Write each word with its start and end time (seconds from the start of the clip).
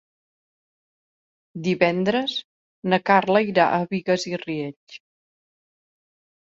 Divendres 1.67 2.33
na 2.95 3.01
Carla 3.11 3.45
irà 3.53 3.69
a 3.79 3.85
Bigues 3.95 4.29
i 4.33 4.37
Riells. 4.47 5.01